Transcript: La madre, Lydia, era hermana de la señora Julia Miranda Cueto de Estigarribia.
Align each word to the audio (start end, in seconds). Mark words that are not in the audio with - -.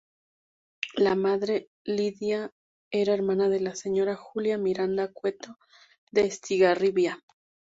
La 0.95 1.13
madre, 1.13 1.69
Lydia, 1.83 2.51
era 2.91 3.13
hermana 3.13 3.49
de 3.49 3.59
la 3.59 3.75
señora 3.75 4.15
Julia 4.15 4.57
Miranda 4.57 5.11
Cueto 5.13 5.59
de 6.11 6.21
Estigarribia. 6.25 7.23